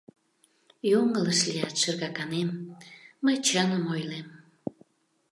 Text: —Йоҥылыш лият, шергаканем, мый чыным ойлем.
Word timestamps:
—Йоҥылыш 0.91 1.39
лият, 1.49 1.75
шергаканем, 1.81 2.49
мый 3.23 3.37
чыным 3.47 3.83
ойлем. 3.93 4.27